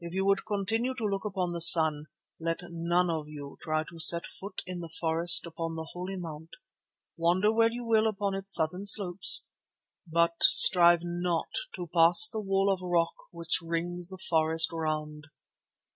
If 0.00 0.14
you 0.14 0.24
would 0.26 0.46
continue 0.46 0.94
to 0.94 1.04
look 1.04 1.24
upon 1.24 1.50
the 1.50 1.60
sun, 1.60 2.06
let 2.38 2.60
none 2.70 3.10
of 3.10 3.26
you 3.26 3.58
try 3.60 3.82
to 3.82 3.98
set 3.98 4.24
foot 4.24 4.62
in 4.66 4.78
the 4.78 4.88
forest 5.00 5.46
upon 5.46 5.74
the 5.74 5.88
Holy 5.94 6.14
Mount. 6.14 6.50
Wander 7.16 7.52
where 7.52 7.72
you 7.72 7.84
will 7.84 8.06
upon 8.06 8.36
its 8.36 8.54
southern 8.54 8.86
slopes, 8.86 9.48
but 10.06 10.40
strive 10.42 11.00
not 11.02 11.48
to 11.74 11.88
pass 11.88 12.28
the 12.28 12.38
wall 12.38 12.70
of 12.72 12.82
rock 12.82 13.16
which 13.32 13.58
rings 13.62 14.10
the 14.10 14.18
forest 14.30 14.70
round." 14.72 15.24